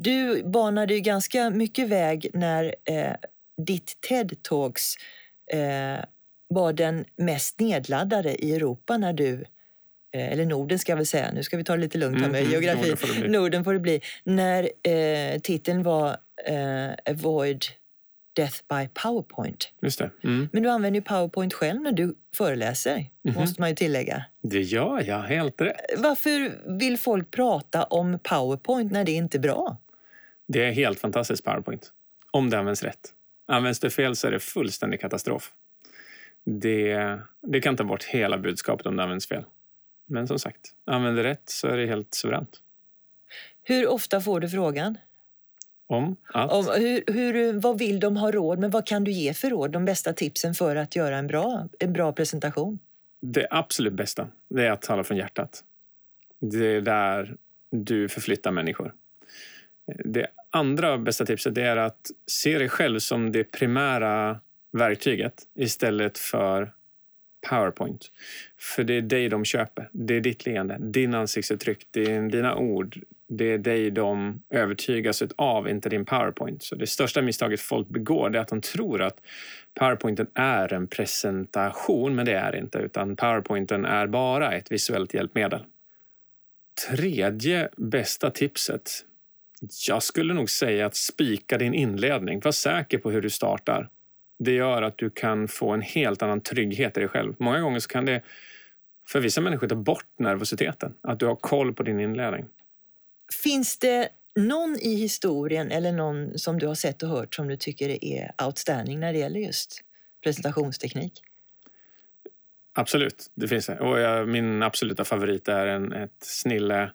Du 0.01 0.44
banade 0.44 0.94
ju 0.94 1.00
ganska 1.00 1.50
mycket 1.50 1.89
väg 1.89 2.30
när 2.34 2.75
eh, 2.86 3.16
ditt 3.57 3.98
TED-talks 4.10 4.95
eh, 5.54 6.06
var 6.48 6.74
den 6.74 7.06
mest 7.16 7.60
nedladdade 7.60 8.45
i 8.45 8.56
Europa 8.56 8.98
när 8.98 9.13
du 9.13 9.45
eller 10.13 10.45
Norden 10.45 10.80
ska 10.80 10.92
jag 10.92 10.98
väl 10.98 11.06
säga, 11.06 11.31
nu 11.31 11.44
ska 11.44 11.57
vi 11.57 11.63
ta 11.63 11.75
det 11.75 11.81
lite 11.81 11.98
lugnt 11.98 12.21
här 12.21 12.30
med 12.30 12.42
mm, 12.42 12.51
geografi. 12.51 12.89
Norden 12.89 12.98
får, 12.98 13.27
Norden 13.27 13.63
får 13.63 13.74
det 13.74 13.80
bli. 13.80 14.01
När 14.24 14.69
eh, 14.83 15.39
titeln 15.39 15.83
var 15.83 16.18
eh, 16.45 16.89
Avoid 17.06 17.65
Death 18.38 18.56
by 18.69 18.89
Powerpoint. 18.94 19.69
Just 19.81 20.00
det. 20.00 20.09
Mm. 20.24 20.50
Men 20.54 20.63
du 20.63 20.69
använder 20.69 21.00
ju 21.00 21.04
Powerpoint 21.04 21.54
själv 21.54 21.81
när 21.81 21.92
du 21.92 22.15
föreläser, 22.36 22.92
mm 22.95 23.07
-hmm. 23.24 23.39
måste 23.39 23.62
man 23.62 23.69
ju 23.69 23.75
tillägga. 23.75 24.24
Det 24.44 24.62
gör 24.62 25.04
jag, 25.07 25.19
helt 25.19 25.62
rätt. 25.62 25.81
Varför 25.98 26.51
vill 26.80 26.98
folk 26.98 27.31
prata 27.31 27.83
om 27.83 28.19
Powerpoint 28.24 28.92
när 28.92 29.03
det 29.03 29.12
inte 29.12 29.38
är 29.38 29.39
bra? 29.39 29.77
Det 30.48 30.65
är 30.65 30.71
helt 30.71 31.00
fantastiskt 31.00 31.44
Powerpoint. 31.44 31.92
Om 32.31 32.50
det 32.50 32.60
används 32.60 32.83
rätt. 32.83 33.13
Används 33.48 33.80
det 33.80 33.89
fel 33.89 34.15
så 34.15 34.27
är 34.27 34.31
det 34.31 34.39
fullständig 34.39 35.01
katastrof. 35.01 35.51
Det, 36.45 37.19
det 37.48 37.62
kan 37.62 37.77
ta 37.77 37.83
bort 37.83 38.03
hela 38.03 38.38
budskapet 38.38 38.86
om 38.86 38.95
det 38.95 39.03
används 39.03 39.27
fel. 39.27 39.44
Men 40.07 40.27
som 40.27 40.39
sagt, 40.39 40.74
använder 40.86 41.24
rätt 41.24 41.50
så 41.50 41.68
är 41.68 41.77
det 41.77 41.86
helt 41.86 42.13
suveränt. 42.13 42.62
Hur 43.63 43.88
ofta 43.88 44.21
får 44.21 44.39
du 44.39 44.50
frågan? 44.50 44.98
Om 45.88 46.15
att? 46.33 46.51
Om 46.51 46.65
hur, 46.75 47.13
hur, 47.13 47.54
vad 47.54 47.80
vill 47.80 48.00
de 48.00 48.18
ha 48.18 48.31
råd 48.31 48.59
med? 48.59 48.71
Vad 48.71 48.86
kan 48.86 49.04
du 49.04 49.12
ge 49.12 49.33
för 49.33 49.50
råd? 49.50 49.71
De 49.71 49.86
bästa 49.86 50.13
tipsen 50.13 50.54
för 50.54 50.75
att 50.75 50.95
göra 50.95 51.18
en 51.18 51.27
bra, 51.27 51.69
en 51.80 51.94
bra 51.94 52.12
presentation? 52.12 52.80
Det 53.21 53.48
absolut 53.50 53.94
bästa 53.94 54.27
det 54.50 54.65
är 54.65 54.71
att 54.71 54.81
tala 54.81 55.04
från 55.04 55.18
hjärtat. 55.18 55.63
Det 56.39 56.65
är 56.65 56.81
där 56.81 57.38
du 57.71 58.10
förflyttar 58.10 58.51
människor. 58.51 58.94
Det 60.06 60.27
andra 60.50 60.98
bästa 60.98 61.25
tipset 61.25 61.57
är 61.57 61.77
att 61.77 62.12
se 62.27 62.57
dig 62.57 62.69
själv 62.69 63.00
som 63.00 63.31
det 63.31 63.44
primära 63.44 64.39
verktyget 64.71 65.33
istället 65.56 66.18
för 66.18 66.74
Powerpoint. 67.49 68.11
För 68.59 68.83
det 68.83 68.94
är 68.94 69.01
dig 69.01 69.29
de 69.29 69.45
köper. 69.45 69.89
Det 69.91 70.13
är 70.13 70.21
ditt 70.21 70.45
leende, 70.45 70.77
din 70.79 71.13
ansiktsuttryck, 71.13 71.88
dina 72.31 72.55
ord. 72.55 72.99
Det 73.29 73.53
är 73.53 73.57
dig 73.57 73.91
de 73.91 74.44
övertygas 74.49 75.23
av, 75.35 75.69
inte 75.69 75.89
din 75.89 76.05
Powerpoint. 76.05 76.63
Så 76.63 76.75
det 76.75 76.88
största 76.88 77.22
misstaget 77.22 77.62
folk 77.62 77.88
begår 77.88 78.36
är 78.36 78.39
att 78.39 78.48
de 78.48 78.62
tror 78.62 79.01
att 79.01 79.22
Powerpointen 79.79 80.27
är 80.33 80.74
en 80.74 80.88
presentation, 80.88 82.15
men 82.15 82.25
det 82.25 82.33
är 82.33 82.51
det 82.51 82.57
inte. 82.57 82.77
Utan 82.77 83.15
Powerpointen 83.15 83.86
är 83.86 84.07
bara 84.07 84.51
ett 84.51 84.72
visuellt 84.72 85.13
hjälpmedel. 85.13 85.63
Tredje 86.89 87.69
bästa 87.77 88.29
tipset. 88.29 88.91
Jag 89.88 90.03
skulle 90.03 90.33
nog 90.33 90.50
säga 90.50 90.86
att 90.86 90.95
spika 90.95 91.57
din 91.57 91.74
inledning. 91.74 92.39
Var 92.39 92.51
säker 92.51 92.98
på 92.98 93.12
hur 93.12 93.22
du 93.22 93.29
startar 93.29 93.89
det 94.39 94.51
gör 94.51 94.82
att 94.82 94.98
du 94.98 95.10
kan 95.10 95.48
få 95.48 95.72
en 95.72 95.82
helt 95.82 96.22
annan 96.22 96.41
trygghet 96.41 96.98
i 96.98 97.00
dig 97.00 97.10
själv. 97.10 97.36
Många 97.39 97.60
gånger 97.60 97.79
så 97.79 97.88
kan 97.88 98.06
det 98.06 98.22
för 99.10 99.20
vissa 99.20 99.41
människor 99.41 99.67
ta 99.67 99.75
bort 99.75 100.08
nervositeten. 100.20 100.96
Att 101.01 101.20
du 101.20 101.25
har 101.25 101.36
koll 101.36 101.74
på 101.74 101.84
din 101.84 102.00
inledning. 102.00 102.46
Finns 103.44 103.77
det 103.77 104.10
någon 104.36 104.77
i 104.82 104.96
historien 104.96 105.72
eller 105.72 105.91
någon 105.91 106.39
som 106.39 106.60
du 106.60 106.67
har 106.67 106.75
sett 106.75 107.03
och 107.03 107.10
hört 107.10 107.36
som 107.36 107.48
du 107.48 107.58
tycker 107.58 108.06
är 108.06 108.32
outstanding 108.46 109.00
när 109.00 109.13
det 109.13 109.20
gäller 109.20 109.39
just 109.39 109.82
presentationsteknik? 110.24 111.22
Absolut, 112.74 113.32
det 113.34 113.48
finns 113.48 113.65
det. 113.65 113.79
Och 113.79 114.00
jag, 114.00 114.27
min 114.27 114.63
absoluta 114.63 115.03
favorit 115.03 115.48
är 115.48 115.67
en, 115.67 115.94
ett 115.94 116.17
snille 116.20 116.91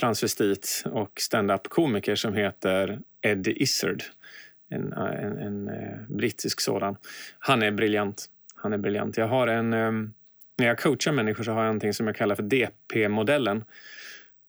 transvestit 0.00 0.82
och 0.86 1.20
stand-up 1.20 1.68
komiker 1.68 2.14
som 2.14 2.34
heter 2.34 3.00
Eddie 3.22 3.62
Izzard 3.62 4.02
Eh, 4.70 4.78
en, 4.78 4.92
en, 4.92 5.38
en 5.38 5.70
brittisk 6.08 6.60
sådan. 6.60 6.96
Han 7.38 7.62
är 7.62 7.70
briljant. 7.70 8.26
Han 8.54 8.72
är 8.72 8.78
briljant. 8.78 9.16
Jag 9.16 9.26
har 9.26 9.46
en... 9.46 9.72
Ehm, 9.72 10.12
när 10.58 10.66
jag 10.66 10.78
coachar 10.78 11.12
människor 11.12 11.44
så 11.44 11.50
har 11.52 11.60
jag 11.60 11.66
någonting 11.66 11.94
som 11.94 12.06
jag 12.06 12.16
kallar 12.16 12.34
för 12.34 12.42
DP-modellen. 12.42 13.64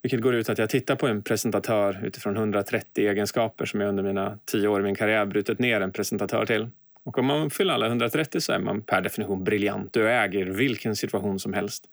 Vilket 0.01 0.21
går 0.21 0.35
ut 0.35 0.49
att 0.49 0.57
jag 0.57 0.69
tittar 0.69 0.95
på 0.95 1.07
en 1.07 1.21
presentatör 1.23 1.99
utifrån 2.03 2.37
130 2.37 3.09
egenskaper 3.09 3.65
som 3.65 3.81
jag 3.81 3.89
under 3.89 4.03
mina 4.03 4.39
tio 4.45 4.67
år 4.67 4.79
i 4.79 4.83
min 4.83 4.95
karriär 4.95 5.25
brutit 5.25 5.59
ner 5.59 5.81
en 5.81 5.91
presentatör 5.91 6.45
till. 6.45 6.69
Och 7.03 7.17
om 7.17 7.25
man 7.25 7.49
fyller 7.49 7.73
alla 7.73 7.87
130 7.87 8.41
så 8.41 8.53
är 8.53 8.59
man 8.59 8.81
per 8.81 9.01
definition 9.01 9.43
briljant. 9.43 9.93
Du 9.93 10.09
äger 10.09 10.45
vilken 10.45 10.95
situation 10.95 11.39
som 11.39 11.53
helst. 11.53 11.89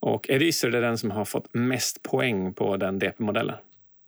Och 0.00 0.30
Eriser 0.30 0.74
är 0.74 0.80
den 0.82 0.98
som 0.98 1.10
har 1.10 1.24
fått 1.24 1.54
mest 1.54 2.02
poäng 2.02 2.54
på 2.54 2.76
den 2.76 2.98
DP-modellen 2.98 3.56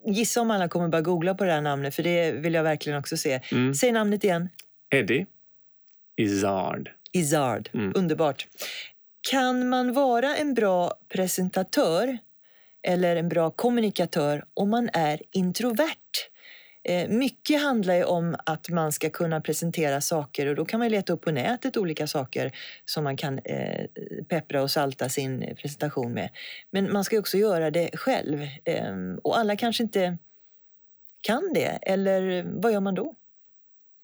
gissa 0.07 0.41
om 0.41 0.51
alla 0.51 0.69
kommer 0.69 0.89
bara 0.89 1.03
googla 1.03 1.35
på 1.35 1.45
det 1.45 1.53
här 1.53 1.61
namnet 1.61 1.95
för 1.95 2.03
det 2.03 2.33
vill 2.33 2.55
jag 2.55 2.63
verkligen 2.63 2.99
också 2.99 3.17
se. 3.17 3.41
Mm. 3.53 3.75
Säg 3.75 3.93
namnet 3.93 4.25
igen. 4.25 4.49
Eddie 4.95 5.27
Izzard. 6.17 6.91
Izzard, 7.13 7.71
mm. 7.75 7.93
underbart. 7.97 8.47
Kan 9.31 9.69
man 9.69 9.93
vara 9.93 10.37
en 10.37 10.55
bra 10.55 10.95
presentatör 11.09 12.19
eller 12.83 13.17
en 13.17 13.29
bra 13.29 13.51
kommunikatör 13.51 14.45
om 14.55 14.71
man 14.71 14.91
är 14.93 15.23
introvert? 15.33 15.97
Eh, 16.83 17.09
mycket 17.09 17.63
handlar 17.63 17.95
ju 17.95 18.05
om 18.05 18.37
att 18.47 18.69
man 18.69 18.93
ska 18.93 19.11
kunna 19.11 19.41
presentera 19.41 20.01
saker 20.01 20.47
och 20.47 20.57
då 20.57 20.65
kan 20.65 20.81
man 20.81 20.89
leta 20.89 21.13
upp 21.13 21.21
på 21.21 21.31
nätet 21.31 21.77
olika 21.77 22.07
saker 22.07 22.53
som 22.85 23.05
man 23.05 23.17
kan 23.17 23.39
eh, 23.39 23.87
peppra 24.29 24.63
och 24.63 24.71
salta 24.71 25.09
sin 25.09 25.55
presentation 25.57 26.13
med. 26.13 26.31
Men 26.71 26.93
man 26.93 27.05
ska 27.05 27.19
också 27.19 27.39
göra 27.39 27.71
det 27.71 27.91
själv 27.95 28.43
eh, 28.65 28.95
och 29.23 29.39
alla 29.39 29.57
kanske 29.57 29.83
inte 29.83 30.19
kan 31.23 31.53
det, 31.55 31.79
eller 31.83 32.43
vad 32.47 32.73
gör 32.73 32.81
man 32.81 32.95
då? 32.95 33.15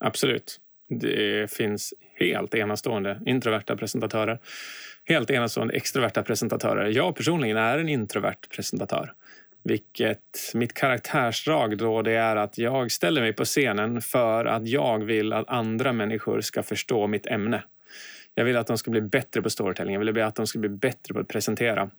Absolut. 0.04 0.60
Det 0.88 1.50
finns 1.50 1.94
helt 2.18 2.54
enastående 2.54 3.20
introverta 3.26 3.76
presentatörer. 3.76 4.38
Helt 5.04 5.30
enastående 5.30 5.74
extroverta 5.74 6.22
presentatörer. 6.22 6.86
Jag 6.90 7.16
personligen 7.16 7.56
är 7.56 7.78
en 7.78 7.88
introvert 7.88 8.48
presentatör. 8.50 9.12
Vilket 9.68 10.52
mitt 10.54 10.74
karaktärsdrag 10.74 11.78
då 11.78 12.02
det 12.02 12.12
är 12.12 12.36
att 12.36 12.58
jag 12.58 12.90
ställer 12.90 13.20
mig 13.20 13.32
på 13.32 13.44
scenen 13.44 14.02
för 14.02 14.44
att 14.44 14.68
jag 14.68 15.04
vill 15.04 15.32
att 15.32 15.48
andra 15.48 15.92
människor 15.92 16.40
ska 16.40 16.62
förstå 16.62 17.06
mitt 17.06 17.26
ämne. 17.26 17.62
Jag 18.34 18.44
vill 18.44 18.56
att 18.56 18.66
de 18.66 18.78
ska 18.78 18.90
bli 18.90 19.00
bättre 19.00 19.42
på 19.42 19.50
storytelling. 19.50 19.94
Jag 19.94 20.00
vill 20.00 20.22
att 20.22 20.34
de 20.34 20.46
ska 20.46 20.58
bli 20.58 20.68
bättre 20.68 21.14
på 21.14 21.20
att 21.20 21.28
presentera. 21.28 21.90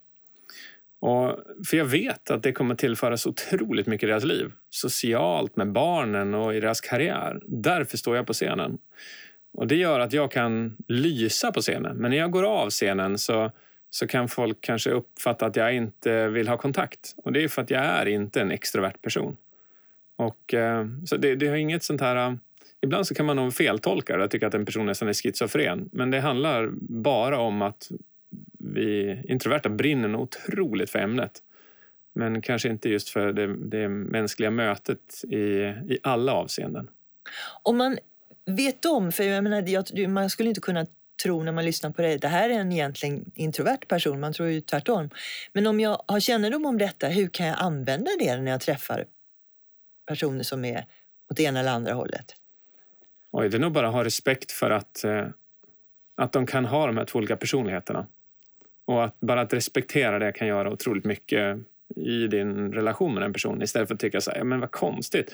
Och, 0.99 1.39
för 1.69 1.77
jag 1.77 1.85
vet 1.85 2.31
att 2.31 2.43
det 2.43 2.51
kommer 2.51 2.75
tillföra 2.75 3.17
så 3.17 3.29
otroligt 3.29 3.87
mycket 3.87 4.07
i 4.07 4.09
deras 4.09 4.23
liv. 4.23 4.51
Socialt, 4.69 5.55
med 5.55 5.71
barnen 5.71 6.33
och 6.33 6.55
i 6.55 6.59
deras 6.59 6.81
karriär. 6.81 7.41
Därför 7.47 7.97
står 7.97 8.15
jag 8.15 8.27
på 8.27 8.33
scenen. 8.33 8.77
Och 9.53 9.67
Det 9.67 9.75
gör 9.75 9.99
att 9.99 10.13
jag 10.13 10.31
kan 10.31 10.77
lysa 10.87 11.51
på 11.51 11.61
scenen. 11.61 11.97
Men 11.97 12.11
när 12.11 12.17
jag 12.17 12.31
går 12.31 12.43
av 12.43 12.69
scenen 12.69 13.17
så, 13.17 13.51
så 13.89 14.07
kan 14.07 14.27
folk 14.27 14.57
kanske 14.61 14.89
uppfatta 14.89 15.45
att 15.45 15.55
jag 15.55 15.75
inte 15.75 16.27
vill 16.27 16.47
ha 16.47 16.57
kontakt. 16.57 17.15
Och 17.17 17.33
Det 17.33 17.43
är 17.43 17.47
för 17.47 17.61
att 17.61 17.69
jag 17.69 17.83
är 17.83 18.05
inte 18.05 18.41
en 18.41 18.51
extrovert 18.51 19.01
person. 19.01 19.37
Och, 20.15 20.53
eh, 20.53 20.87
så 21.05 21.17
det, 21.17 21.35
det 21.35 21.47
har 21.47 21.55
inget 21.55 21.83
sånt 21.83 22.01
här... 22.01 22.15
Eh, 22.15 22.35
ibland 22.81 23.07
så 23.07 23.15
kan 23.15 23.25
man 23.25 23.35
nog 23.35 23.53
feltolka 23.53 24.17
det 24.17 24.23
och 24.23 24.31
tycka 24.31 24.47
att 24.47 24.53
en 24.53 24.65
person 24.65 24.85
nästan 24.85 25.07
är 25.07 25.13
schizofren. 25.13 25.89
Men 25.93 26.11
det 26.11 26.19
handlar 26.19 26.69
bara 26.79 27.39
om 27.39 27.61
att 27.61 27.91
vi 28.59 29.21
introverta 29.27 29.69
brinner 29.69 30.15
otroligt 30.15 30.89
för 30.89 30.99
ämnet. 30.99 31.31
Men 32.13 32.41
kanske 32.41 32.69
inte 32.69 32.89
just 32.89 33.09
för 33.09 33.33
det, 33.33 33.55
det 33.55 33.87
mänskliga 33.87 34.51
mötet 34.51 35.23
i, 35.23 35.37
i 35.93 35.99
alla 36.03 36.33
avseenden. 36.33 36.89
Om 37.63 37.77
man 37.77 37.97
vet 38.45 38.85
om, 38.85 39.11
för 39.11 39.23
jag 39.23 39.43
menar, 39.43 40.07
man 40.07 40.29
skulle 40.29 40.49
inte 40.49 40.61
kunna 40.61 40.85
tro 41.23 41.43
när 41.43 41.51
man 41.51 41.65
lyssnar 41.65 41.89
på 41.89 42.01
dig, 42.01 42.17
det 42.17 42.27
här 42.27 42.49
är 42.49 42.53
en 42.53 42.71
egentligen 42.71 43.31
introvert 43.35 43.87
person, 43.87 44.19
man 44.19 44.33
tror 44.33 44.49
ju 44.49 44.61
tvärtom. 44.61 45.09
Men 45.53 45.67
om 45.67 45.79
jag 45.79 46.01
har 46.07 46.19
kännedom 46.19 46.65
om 46.65 46.77
detta, 46.77 47.07
hur 47.07 47.27
kan 47.27 47.47
jag 47.47 47.55
använda 47.59 48.11
det 48.19 48.37
när 48.37 48.51
jag 48.51 48.61
träffar 48.61 49.05
personer 50.07 50.43
som 50.43 50.65
är 50.65 50.85
åt 51.31 51.39
ena 51.39 51.59
eller 51.59 51.71
andra 51.71 51.93
hållet? 51.93 52.33
Oj, 53.31 53.49
det 53.49 53.57
är 53.57 53.59
nog 53.59 53.71
bara 53.71 53.87
att 53.87 53.93
ha 53.93 54.03
respekt 54.03 54.51
för 54.51 54.71
att, 54.71 55.03
eh, 55.03 55.27
att 56.17 56.33
de 56.33 56.45
kan 56.45 56.65
ha 56.65 56.87
de 56.87 56.97
här 56.97 57.05
två 57.05 57.19
olika 57.19 57.37
personligheterna. 57.37 58.07
Och 58.85 59.03
att 59.03 59.19
bara 59.19 59.41
att 59.41 59.53
respektera 59.53 60.19
det 60.19 60.31
kan 60.31 60.47
göra 60.47 60.71
otroligt 60.71 61.05
mycket 61.05 61.57
i 61.95 62.27
din 62.27 62.73
relation 62.73 63.13
med 63.13 63.23
den 63.23 63.33
personen 63.33 63.61
istället 63.61 63.87
för 63.87 63.95
att 63.95 64.01
tycka 64.01 64.21
så 64.21 64.31
här, 64.31 64.43
men 64.43 64.59
vad 64.59 64.71
konstigt. 64.71 65.33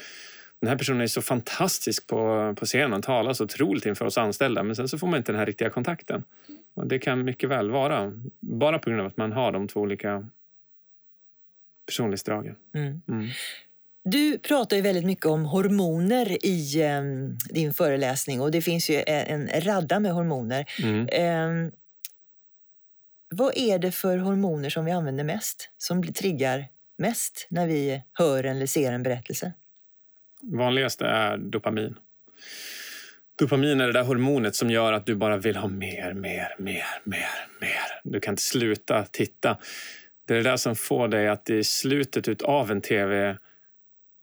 Den 0.64 0.70
här 0.70 0.78
personen 0.78 1.02
är 1.02 1.08
så 1.08 1.22
fantastisk 1.22 2.08
på, 2.08 2.54
på 2.60 2.66
scenen, 2.66 3.02
talar 3.02 3.34
så 3.34 3.44
otroligt 3.44 3.86
inför 3.86 4.06
oss 4.06 4.18
anställda 4.18 4.64
men 4.64 4.76
sen 4.76 4.88
så 4.88 4.98
får 4.98 5.08
man 5.08 5.18
inte 5.18 5.32
den 5.32 5.40
här 5.40 5.46
riktiga 5.46 5.70
kontakten. 5.70 6.24
Och 6.74 6.88
det 6.88 7.00
kan 7.00 7.24
mycket 7.24 7.50
väl 7.50 7.72
vara 7.72 8.14
bara 8.40 8.80
på 8.80 8.90
grund 8.90 9.02
av 9.02 9.08
att 9.08 9.18
man 9.18 9.32
har 9.32 9.52
de 9.52 9.68
två 9.68 9.80
olika 9.80 10.28
personlighetsdragen. 11.86 12.56
Mm. 12.76 13.02
Mm. 13.08 13.30
Du 14.04 14.38
pratar 14.38 14.76
ju 14.76 14.82
väldigt 14.82 15.06
mycket 15.06 15.26
om 15.26 15.46
hormoner 15.46 16.46
i 16.46 16.82
eh, 16.82 17.02
din 17.54 17.74
föreläsning 17.74 18.42
och 18.42 18.52
det 18.52 18.62
finns 18.62 18.90
ju 18.90 19.04
en, 19.08 19.50
en 19.50 19.62
radda 19.62 20.00
med 20.00 20.14
hormoner. 20.14 20.66
Mm. 20.84 21.08
Eh, 21.08 21.74
vad 23.36 23.58
är 23.58 23.80
det 23.80 23.92
för 23.92 24.18
hormoner 24.18 24.70
som 24.70 24.86
vi 24.86 24.92
använder 24.92 25.24
mest, 25.24 25.70
som 25.78 26.14
triggar 26.14 26.68
mest 26.98 27.48
när 27.50 27.68
vi 27.68 28.04
hör 28.14 28.44
eller 28.44 28.66
ser 28.66 28.92
en 28.92 29.04
berättelse? 29.04 29.54
Vanligaste 30.52 31.06
är 31.06 31.38
dopamin. 31.38 31.96
Dopamin 33.40 33.82
är 33.82 33.88
det 33.88 33.94
där 33.94 34.04
hormonet 34.04 34.56
som 34.56 34.70
gör 34.70 34.94
att 34.94 35.06
du 35.06 35.16
bara 35.16 35.38
vill 35.38 35.56
ha 35.56 35.68
mer, 35.68 36.14
mer, 36.14 36.56
mer, 36.60 36.86
mer, 37.04 37.30
mer. 37.62 38.02
Du 38.04 38.20
kan 38.20 38.32
inte 38.32 38.42
sluta 38.42 39.06
titta. 39.12 39.58
Det 40.28 40.34
är 40.34 40.38
det 40.38 40.50
där 40.50 40.58
som 40.58 40.76
får 40.76 41.08
dig 41.08 41.28
att 41.28 41.50
i 41.50 41.64
slutet 41.64 42.42
av 42.42 42.72
en 42.72 42.82
tv 42.82 43.38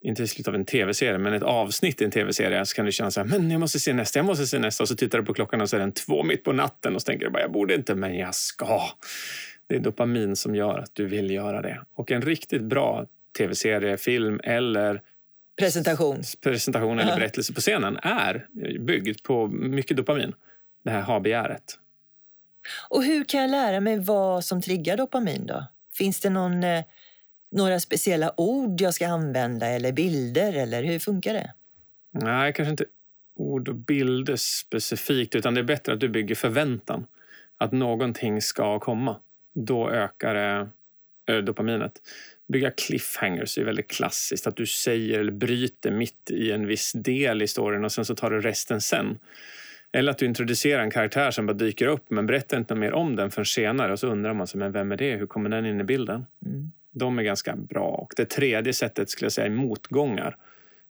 inte 0.02 0.22
i 0.22 0.26
slutet 0.26 0.48
av 0.48 0.54
en 0.54 0.64
tv-serie, 0.64 1.18
men 1.18 1.32
ett 1.32 1.42
avsnitt 1.42 2.00
i 2.00 2.04
en 2.04 2.10
tv-serie 2.10 2.66
så 2.66 2.76
kan 2.76 2.86
du 2.86 2.92
känna 2.92 3.10
så 3.10 3.20
här, 3.20 3.26
men 3.26 3.50
jag 3.50 3.60
måste 3.60 3.78
se 3.78 3.92
nästa, 3.92 4.18
jag 4.18 4.26
måste 4.26 4.46
se 4.46 4.58
nästa. 4.58 4.84
Och 4.84 4.88
så 4.88 4.96
tittar 4.96 5.18
du 5.18 5.24
på 5.24 5.34
klockan 5.34 5.60
och 5.60 5.70
så 5.70 5.76
är 5.76 5.80
den 5.80 5.92
två 5.92 6.22
mitt 6.22 6.44
på 6.44 6.52
natten 6.52 6.94
och 6.94 7.02
så 7.02 7.06
tänker 7.06 7.26
du 7.26 7.32
bara, 7.32 7.42
jag 7.42 7.52
borde 7.52 7.74
inte, 7.74 7.94
men 7.94 8.18
jag 8.18 8.34
ska. 8.34 8.82
Det 9.68 9.74
är 9.74 9.80
dopamin 9.80 10.36
som 10.36 10.54
gör 10.54 10.78
att 10.78 10.94
du 10.94 11.06
vill 11.06 11.30
göra 11.30 11.62
det. 11.62 11.80
Och 11.94 12.12
en 12.12 12.22
riktigt 12.22 12.62
bra 12.62 13.06
tv-serie, 13.38 13.96
film 13.96 14.40
eller 14.44 15.00
presentation, 15.60 16.22
presentation 16.40 16.98
eller 16.98 17.16
berättelse 17.16 17.52
på 17.52 17.60
scenen 17.60 17.98
är 18.02 18.46
byggd 18.78 19.22
på 19.22 19.46
mycket 19.46 19.96
dopamin. 19.96 20.34
Det 20.84 20.90
här 20.90 21.02
ha-begäret. 21.02 21.78
Och 22.88 23.04
hur 23.04 23.24
kan 23.24 23.40
jag 23.40 23.50
lära 23.50 23.80
mig 23.80 23.98
vad 23.98 24.44
som 24.44 24.62
triggar 24.62 24.96
dopamin 24.96 25.46
då? 25.46 25.66
Finns 25.92 26.20
det 26.20 26.30
någon 26.30 26.64
eh, 26.64 26.84
några 27.52 27.80
speciella 27.80 28.40
ord 28.40 28.80
jag 28.80 28.94
ska 28.94 29.08
använda 29.08 29.66
eller 29.66 29.92
bilder 29.92 30.52
eller 30.52 30.82
hur 30.82 30.98
funkar 30.98 31.34
det? 31.34 31.54
Nej, 32.12 32.52
kanske 32.52 32.70
inte 32.70 32.84
ord 33.36 33.68
och 33.68 33.74
bilder 33.74 34.36
specifikt 34.36 35.34
utan 35.34 35.54
det 35.54 35.60
är 35.60 35.64
bättre 35.64 35.92
att 35.92 36.00
du 36.00 36.08
bygger 36.08 36.34
förväntan. 36.34 37.06
Att 37.58 37.72
någonting 37.72 38.42
ska 38.42 38.78
komma. 38.78 39.16
Då 39.54 39.90
ökar 39.90 40.34
det 40.34 40.68
dopaminet. 41.32 41.92
Bygga 42.52 42.70
cliffhangers 42.70 43.58
är 43.58 43.64
väldigt 43.64 43.90
klassiskt. 43.90 44.46
Att 44.46 44.56
du 44.56 44.66
säger 44.66 45.20
eller 45.20 45.32
bryter 45.32 45.90
mitt 45.90 46.30
i 46.30 46.52
en 46.52 46.66
viss 46.66 46.92
del 46.92 47.42
i 47.42 47.46
storyn 47.46 47.84
och 47.84 47.92
sen 47.92 48.04
så 48.04 48.14
tar 48.14 48.30
du 48.30 48.40
resten 48.40 48.80
sen. 48.80 49.18
Eller 49.92 50.10
att 50.10 50.18
du 50.18 50.26
introducerar 50.26 50.82
en 50.82 50.90
karaktär 50.90 51.30
som 51.30 51.46
bara 51.46 51.52
dyker 51.52 51.86
upp 51.86 52.10
men 52.10 52.26
berättar 52.26 52.58
inte 52.58 52.74
mer 52.74 52.92
om 52.92 53.16
den 53.16 53.30
förrän 53.30 53.46
senare 53.46 53.92
och 53.92 53.98
så 53.98 54.06
undrar 54.06 54.34
man 54.34 54.46
sig, 54.46 54.58
men 54.58 54.72
vem 54.72 54.92
är 54.92 54.96
det? 54.96 55.16
Hur 55.16 55.26
kommer 55.26 55.50
den 55.50 55.66
in 55.66 55.80
i 55.80 55.84
bilden? 55.84 56.26
Mm. 56.46 56.72
De 56.92 57.18
är 57.18 57.22
ganska 57.22 57.56
bra. 57.56 57.86
Och 57.86 58.12
det 58.16 58.24
tredje 58.24 58.72
sättet 58.72 59.10
skulle 59.10 59.24
jag 59.24 59.32
säga 59.32 59.46
är 59.46 59.50
motgångar. 59.50 60.36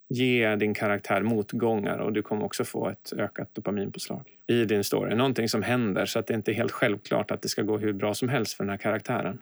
Ge 0.09 0.57
din 0.57 0.75
karaktär 0.75 1.23
motgångar 1.23 1.99
och 1.99 2.13
du 2.13 2.23
kommer 2.23 2.45
också 2.45 2.65
få 2.65 2.89
ett 2.89 3.13
ökat 3.17 3.55
dopaminpåslag 3.55 4.23
i 4.47 4.65
din 4.65 4.85
story. 4.85 5.15
Någonting 5.15 5.49
som 5.49 5.63
händer 5.63 6.07
så 6.07 6.19
att 6.19 6.27
det 6.27 6.35
inte 6.35 6.53
är 6.53 6.55
helt 6.55 6.73
självklart 6.73 7.31
att 7.31 7.43
det 7.43 7.49
ska 7.49 7.63
gå 7.63 7.79
hur 7.79 7.93
bra 7.93 8.15
som 8.15 8.29
helst 8.29 8.55
för 8.55 8.65
den 8.65 8.71
här 8.71 8.79
karaktären. 8.79 9.39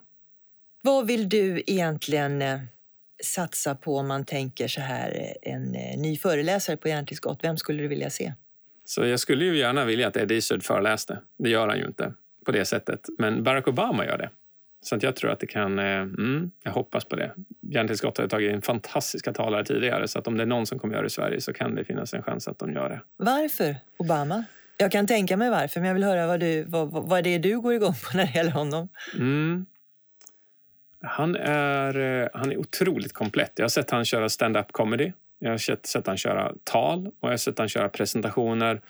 Vad 0.81 1.07
vill 1.07 1.29
du 1.29 1.63
egentligen 1.67 2.41
eh, 2.41 2.59
satsa 3.23 3.75
på 3.75 3.97
om 3.97 4.07
man 4.07 4.25
tänker 4.25 4.67
så 4.67 4.81
här, 4.81 5.35
eh, 5.43 5.53
en 5.53 5.75
eh, 5.75 5.99
ny 5.99 6.17
föreläsare 6.17 6.77
på 6.77 6.87
Hjärntillskott? 6.87 7.39
Vem 7.41 7.57
skulle 7.57 7.81
du 7.81 7.87
vilja 7.87 8.09
se? 8.09 8.33
Så 8.85 9.05
jag 9.05 9.19
skulle 9.19 9.45
ju 9.45 9.57
gärna 9.57 9.85
vilja 9.85 10.07
att 10.07 10.17
Eddie 10.17 10.35
Izzard 10.35 10.63
föreläste. 10.63 11.19
Det 11.37 11.49
gör 11.49 11.67
han 11.67 11.77
ju 11.77 11.85
inte 11.85 12.13
på 12.45 12.51
det 12.51 12.65
sättet. 12.65 12.99
Men 13.17 13.43
Barack 13.43 13.67
Obama 13.67 14.05
gör 14.05 14.17
det. 14.17 14.29
Så 14.81 14.97
jag 15.01 15.15
tror 15.15 15.31
att 15.31 15.39
det 15.39 15.47
kan... 15.47 15.79
Mm, 15.79 16.51
jag 16.63 16.71
hoppas 16.71 17.05
på 17.05 17.15
det. 17.15 17.33
Hjärntillskott 17.61 18.17
har 18.17 18.27
tagit 18.27 18.53
in 18.53 18.61
fantastiska 18.61 19.33
talare 19.33 19.65
tidigare 19.65 20.07
så 20.07 20.19
att 20.19 20.27
om 20.27 20.37
det 20.37 20.43
är 20.43 20.47
någon 20.47 20.65
som 20.65 20.79
kommer 20.79 20.93
göra 20.93 21.01
det 21.01 21.07
i 21.07 21.09
Sverige 21.09 21.41
så 21.41 21.53
kan 21.53 21.75
det 21.75 21.83
finnas 21.83 22.13
en 22.13 22.23
chans 22.23 22.47
att 22.47 22.59
de 22.59 22.73
gör 22.73 22.89
det. 22.89 23.01
Varför 23.17 23.75
Obama? 23.97 24.43
Jag 24.77 24.91
kan 24.91 25.07
tänka 25.07 25.37
mig 25.37 25.49
varför, 25.49 25.79
men 25.79 25.87
jag 25.87 25.93
vill 25.93 26.03
höra 26.03 26.27
vad, 26.27 26.39
du, 26.39 26.63
vad, 26.63 26.89
vad 26.91 27.23
det 27.23 27.29
är 27.29 27.39
du 27.39 27.61
går 27.61 27.73
igång 27.73 27.93
på 27.93 28.17
när 28.17 28.25
det 28.25 28.31
gäller 28.35 28.51
honom. 28.51 28.89
Mm. 29.13 29.65
Han, 31.01 31.35
är, 31.35 32.21
eh, 32.21 32.27
han 32.33 32.51
är 32.51 32.57
otroligt 32.57 33.13
komplett. 33.13 33.51
Jag 33.55 33.63
har 33.63 33.69
sett 33.69 33.91
han 33.91 34.05
köra 34.05 34.29
stand-up 34.29 34.71
comedy. 34.71 35.11
Jag 35.39 35.49
har 35.49 35.57
sett, 35.57 35.85
sett 35.85 36.07
han 36.07 36.17
köra 36.17 36.53
tal 36.63 37.07
och 37.07 37.27
jag 37.27 37.29
har 37.29 37.37
sett 37.37 37.59
han 37.59 37.69
köra 37.69 37.89
presentationer. 37.89 38.81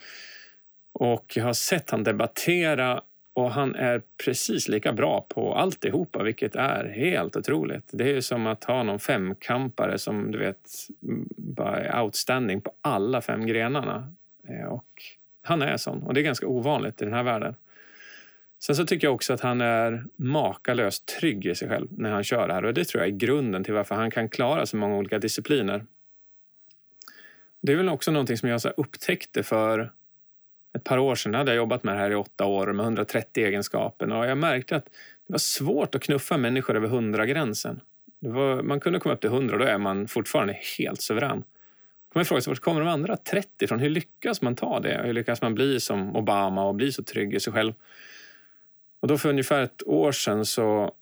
Och 0.93 1.33
jag 1.35 1.43
har 1.43 1.53
sett 1.53 1.89
han 1.89 2.03
debattera 2.03 3.01
och 3.33 3.51
han 3.51 3.75
är 3.75 4.01
precis 4.25 4.67
lika 4.67 4.93
bra 4.93 5.25
på 5.29 5.55
alltihopa, 5.55 6.23
vilket 6.23 6.55
är 6.55 6.85
helt 6.85 7.35
otroligt. 7.35 7.89
Det 7.91 8.17
är 8.17 8.21
som 8.21 8.47
att 8.47 8.63
ha 8.63 8.83
någon 8.83 8.99
femkampare 8.99 9.97
som 9.97 10.31
du 10.31 10.37
vet 10.37 10.57
bara 11.37 11.77
är 11.77 12.01
outstanding 12.01 12.61
på 12.61 12.71
alla 12.81 13.21
fem 13.21 13.45
grenarna. 13.45 14.13
Eh, 14.49 14.65
och 14.65 15.03
han 15.41 15.61
är 15.61 15.77
sån 15.77 16.03
och 16.03 16.13
det 16.13 16.19
är 16.19 16.23
ganska 16.23 16.47
ovanligt 16.47 17.01
i 17.01 17.05
den 17.05 17.13
här 17.13 17.23
världen. 17.23 17.55
Sen 18.59 18.75
så 18.75 18.85
tycker 18.85 19.07
jag 19.07 19.15
också 19.15 19.33
att 19.33 19.41
han 19.41 19.61
är 19.61 20.05
makalöst 20.15 21.05
trygg 21.05 21.45
i 21.45 21.55
sig 21.55 21.69
själv 21.69 21.87
när 21.91 22.11
han 22.11 22.23
kör 22.23 22.47
det 22.47 22.53
här 22.53 22.65
och 22.65 22.73
det 22.73 22.85
tror 22.85 23.03
jag 23.03 23.13
är 23.13 23.17
grunden 23.17 23.63
till 23.63 23.73
varför 23.73 23.95
han 23.95 24.11
kan 24.11 24.29
klara 24.29 24.65
så 24.65 24.77
många 24.77 24.97
olika 24.97 25.19
discipliner. 25.19 25.85
Det 27.61 27.71
är 27.71 27.75
väl 27.75 27.89
också 27.89 28.11
någonting 28.11 28.37
som 28.37 28.49
jag 28.49 28.61
så 28.61 28.69
upptäckte 28.69 29.43
för 29.43 29.91
ett 30.75 30.83
par 30.83 30.97
år 30.97 31.15
sedan 31.15 31.33
hade 31.33 31.51
jag 31.51 31.57
jobbat 31.57 31.83
med 31.83 31.95
det 31.95 31.99
här 31.99 32.11
i 32.11 32.15
åtta 32.15 32.45
år 32.45 32.73
med 32.73 32.83
130 32.83 33.45
egenskaper 33.45 34.13
och 34.13 34.25
jag 34.25 34.37
märkte 34.37 34.75
att 34.75 34.85
det 34.85 35.33
var 35.33 35.39
svårt 35.39 35.95
att 35.95 36.01
knuffa 36.01 36.37
människor 36.37 36.75
över 36.75 36.87
100-gränsen. 36.87 37.81
Man 38.63 38.79
kunde 38.79 38.99
komma 38.99 39.15
upp 39.15 39.21
till 39.21 39.29
100 39.29 39.53
och 39.53 39.59
då 39.59 39.65
är 39.65 39.77
man 39.77 40.07
fortfarande 40.07 40.57
helt 40.77 41.01
suverän. 41.01 41.29
kan 41.29 41.45
man 42.13 42.25
fråga 42.25 42.41
sig, 42.41 42.51
vart 42.51 42.59
kommer 42.59 42.81
de 42.81 42.89
andra 42.89 43.17
30 43.17 43.65
ifrån? 43.65 43.79
Hur 43.79 43.89
lyckas 43.89 44.41
man 44.41 44.55
ta 44.55 44.79
det? 44.79 45.01
Hur 45.05 45.13
lyckas 45.13 45.41
man 45.41 45.55
bli 45.55 45.79
som 45.79 46.15
Obama 46.15 46.67
och 46.67 46.75
bli 46.75 46.91
så 46.91 47.03
trygg 47.03 47.33
i 47.33 47.39
sig 47.39 47.53
själv? 47.53 47.73
Och 48.99 49.07
då 49.07 49.17
för 49.17 49.29
ungefär 49.29 49.63
ett 49.63 49.87
år 49.87 50.11
sedan 50.11 50.45
så 50.45 50.95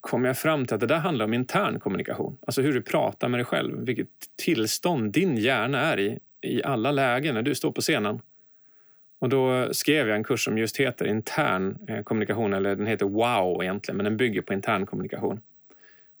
kom 0.00 0.24
jag 0.24 0.38
fram 0.38 0.66
till 0.66 0.74
att 0.74 0.80
det 0.80 0.86
där 0.86 0.98
handlar 0.98 1.24
om 1.24 1.34
intern 1.34 1.80
kommunikation. 1.80 2.38
Alltså 2.46 2.62
hur 2.62 2.72
du 2.72 2.82
pratar 2.82 3.28
med 3.28 3.40
dig 3.40 3.44
själv. 3.44 3.84
Vilket 3.84 4.08
tillstånd 4.42 5.12
din 5.12 5.36
hjärna 5.36 5.80
är 5.80 6.00
i, 6.00 6.18
i 6.42 6.62
alla 6.62 6.92
lägen 6.92 7.34
när 7.34 7.42
du 7.42 7.54
står 7.54 7.72
på 7.72 7.80
scenen. 7.80 8.20
Och 9.18 9.28
då 9.28 9.74
skrev 9.74 10.08
jag 10.08 10.16
en 10.16 10.24
kurs 10.24 10.44
som 10.44 10.58
just 10.58 10.76
heter 10.76 11.06
intern 11.06 11.78
eh, 11.88 12.02
kommunikation, 12.02 12.54
eller 12.54 12.76
den 12.76 12.86
heter 12.86 13.06
WOW 13.06 13.62
egentligen, 13.62 13.96
men 13.96 14.04
den 14.04 14.16
bygger 14.16 14.42
på 14.42 14.52
intern 14.52 14.86
kommunikation. 14.86 15.40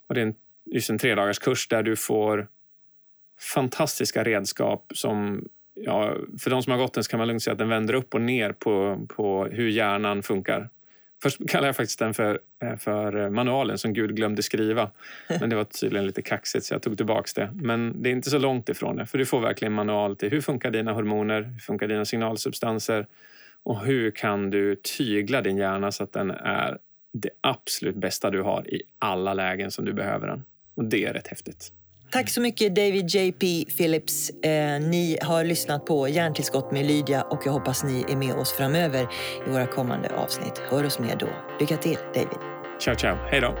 Och 0.06 0.14
det 0.14 0.20
är 0.20 0.26
en, 0.26 0.34
just 0.64 0.90
en 0.90 0.98
tredagars 0.98 1.38
kurs 1.38 1.68
där 1.68 1.82
du 1.82 1.96
får 1.96 2.48
fantastiska 3.54 4.24
redskap 4.24 4.92
som 4.94 5.48
Ja, 5.82 6.16
för 6.38 6.50
de 6.50 6.62
som 6.62 6.70
har 6.70 6.78
gått 6.78 6.94
den 6.94 7.04
så 7.04 7.10
kan 7.10 7.18
man 7.18 7.28
lugnt 7.28 7.42
säga 7.42 7.52
att 7.52 7.58
den 7.58 7.68
vänder 7.68 7.94
upp 7.94 8.14
och 8.14 8.20
ner 8.20 8.52
på, 8.52 9.06
på 9.08 9.44
hur 9.44 9.68
hjärnan 9.68 10.22
funkar. 10.22 10.70
Först 11.22 11.48
kallar 11.48 11.68
jag 11.68 11.76
faktiskt 11.76 11.98
den 11.98 12.14
för, 12.14 12.38
eh, 12.62 12.76
för 12.76 13.30
manualen 13.30 13.78
som 13.78 13.92
Gud 13.92 14.16
glömde 14.16 14.42
skriva. 14.42 14.90
Men 15.40 15.50
det 15.50 15.56
var 15.56 15.64
tydligen 15.64 16.06
lite 16.06 16.22
kaxigt 16.22 16.64
så 16.64 16.74
jag 16.74 16.82
tog 16.82 16.96
tillbaks 16.96 17.34
det. 17.34 17.50
Men 17.54 18.02
det 18.02 18.08
är 18.08 18.12
inte 18.12 18.30
så 18.30 18.38
långt 18.38 18.68
ifrån 18.68 18.96
det. 18.96 19.06
För 19.06 19.18
du 19.18 19.26
får 19.26 19.40
verkligen 19.40 19.72
manual 19.72 20.16
till 20.16 20.30
hur 20.30 20.40
funkar 20.40 20.70
dina 20.70 20.92
hormoner, 20.92 21.42
hur 21.42 21.58
funkar 21.58 21.88
dina 21.88 22.04
signalsubstanser 22.04 23.06
och 23.62 23.80
hur 23.80 24.10
kan 24.10 24.50
du 24.50 24.76
tygla 24.76 25.42
din 25.42 25.56
hjärna 25.56 25.92
så 25.92 26.04
att 26.04 26.12
den 26.12 26.30
är 26.30 26.78
det 27.12 27.30
absolut 27.40 27.96
bästa 27.96 28.30
du 28.30 28.42
har 28.42 28.74
i 28.74 28.82
alla 28.98 29.34
lägen 29.34 29.70
som 29.70 29.84
du 29.84 29.92
behöver 29.92 30.26
den. 30.26 30.44
Och 30.74 30.84
det 30.84 31.04
är 31.04 31.12
rätt 31.12 31.28
häftigt. 31.28 31.72
Tack 32.12 32.30
så 32.30 32.40
mycket 32.40 32.74
David 32.74 33.14
JP 33.14 33.64
Phillips. 33.76 34.30
Eh, 34.30 34.80
ni 34.80 35.18
har 35.22 35.44
lyssnat 35.44 35.86
på 35.86 36.08
Hjärntillskott 36.08 36.72
med 36.72 36.86
Lydia 36.86 37.22
och 37.22 37.42
jag 37.44 37.52
hoppas 37.52 37.84
ni 37.84 38.04
är 38.08 38.16
med 38.16 38.34
oss 38.34 38.52
framöver 38.52 39.08
i 39.46 39.50
våra 39.50 39.66
kommande 39.66 40.08
avsnitt. 40.16 40.62
Hör 40.70 40.84
oss 40.84 40.98
med 40.98 41.18
då. 41.18 41.28
Lycka 41.60 41.76
till 41.76 41.98
David. 42.14 42.38
Ciao, 42.80 42.94
ciao. 42.94 43.16
Hej 43.30 43.40
då. 43.40 43.54